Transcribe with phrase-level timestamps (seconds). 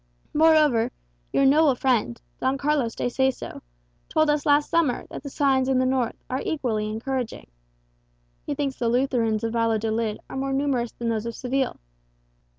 [0.33, 0.89] Moreover,
[1.31, 3.61] your noble friend, Don Carlos de Seso,
[4.09, 7.51] told us last summer that the signs in the north are equally encouraging.
[8.47, 11.79] He thinks the Lutherans of Valladolid are more numerous than those of Seville.